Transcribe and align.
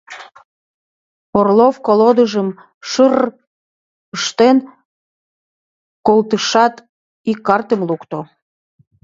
Орлов 1.37 1.75
колодыжым 1.87 2.49
шыр-р 2.89 3.25
ыштен 4.15 4.57
колтышат, 6.07 6.75
ик 7.31 7.39
картым 7.47 7.81
лукто. 7.89 8.19